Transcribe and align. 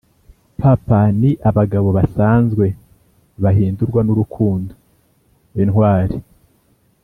papa 0.61 0.99
ni 1.19 1.31
abagabo 1.49 1.89
basanzwe 1.97 2.65
bahindurwa 3.43 4.01
n'urukundo 4.03 4.71
intwari, 5.63 6.17